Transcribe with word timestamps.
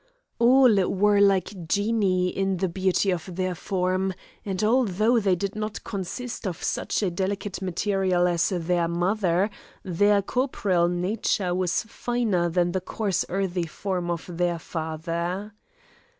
All 0.39 0.73
were 0.89 1.19
like 1.21 1.67
genii 1.67 2.29
in 2.29 2.57
the 2.57 2.67
beauty 2.67 3.11
of 3.11 3.35
their 3.35 3.53
form; 3.53 4.15
and 4.43 4.63
although 4.63 5.19
they 5.19 5.35
did 5.35 5.55
not 5.55 5.83
consist 5.83 6.47
of 6.47 6.63
such 6.63 7.03
a 7.03 7.11
delicate 7.11 7.61
material 7.61 8.27
as 8.27 8.49
their 8.49 8.87
mother, 8.87 9.51
their 9.83 10.23
corporeal 10.23 10.87
nature 10.87 11.53
was 11.53 11.83
finer 11.83 12.49
than 12.49 12.71
the 12.71 12.81
coarse 12.81 13.25
earthy 13.29 13.67
form 13.67 14.09
of 14.09 14.25
their 14.27 14.57
father. 14.57 15.53